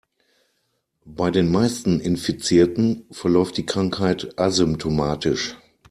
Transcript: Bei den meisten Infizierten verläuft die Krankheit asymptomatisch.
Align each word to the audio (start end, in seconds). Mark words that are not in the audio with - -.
Bei 1.05 1.29
den 1.29 1.51
meisten 1.51 1.99
Infizierten 1.99 3.05
verläuft 3.11 3.57
die 3.57 3.67
Krankheit 3.67 4.33
asymptomatisch. 4.39 5.55